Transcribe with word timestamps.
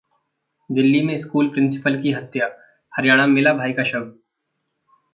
दिल्ली 0.69 1.01
में 1.01 1.17
school 1.21 1.47
principal 1.47 2.01
की 2.01 2.11
हत्या, 2.11 2.49
हरियाणा 2.97 3.27
में 3.27 3.33
मिला 3.33 3.53
भाई 3.53 3.73
का 3.73 3.83
शव 3.83 4.11